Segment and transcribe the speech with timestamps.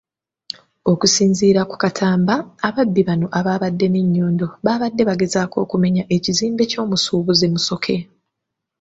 [0.91, 2.35] Okusinziira ku Katamba,
[2.67, 7.97] ababbi bano abaabadde n'ennyondo baabadde bagezaako okumenya ekizimbe ky'omusuubuzi Musoke.